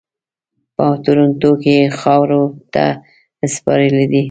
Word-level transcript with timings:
په 0.75 0.85
ټورنټو 1.03 1.51
کې 1.61 1.73
یې 1.79 1.93
خاورو 1.99 2.43
ته 2.73 2.85
سپارلی 3.55 4.05
دی. 4.11 4.19